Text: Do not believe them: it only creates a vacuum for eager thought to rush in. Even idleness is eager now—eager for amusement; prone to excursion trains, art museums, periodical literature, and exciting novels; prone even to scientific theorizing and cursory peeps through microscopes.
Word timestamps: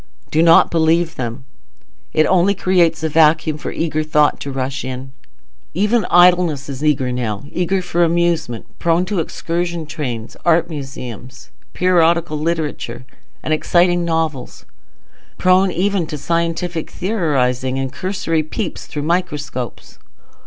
Do 0.31 0.41
not 0.41 0.71
believe 0.71 1.13
them: 1.13 1.45
it 2.11 2.25
only 2.25 2.55
creates 2.55 3.03
a 3.03 3.09
vacuum 3.09 3.59
for 3.59 3.71
eager 3.71 4.01
thought 4.01 4.39
to 4.39 4.51
rush 4.51 4.83
in. 4.83 5.11
Even 5.75 6.05
idleness 6.09 6.67
is 6.69 6.83
eager 6.83 7.11
now—eager 7.11 7.83
for 7.83 8.03
amusement; 8.03 8.65
prone 8.79 9.05
to 9.05 9.19
excursion 9.19 9.85
trains, 9.85 10.35
art 10.43 10.71
museums, 10.71 11.51
periodical 11.73 12.39
literature, 12.39 13.05
and 13.43 13.53
exciting 13.53 14.03
novels; 14.03 14.65
prone 15.37 15.69
even 15.69 16.07
to 16.07 16.17
scientific 16.17 16.89
theorizing 16.89 17.77
and 17.77 17.93
cursory 17.93 18.41
peeps 18.41 18.87
through 18.87 19.03
microscopes. 19.03 19.99